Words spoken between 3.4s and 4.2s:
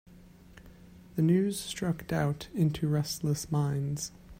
minds.